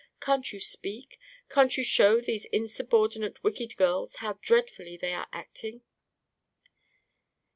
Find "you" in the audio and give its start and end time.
0.51-0.59, 1.77-1.83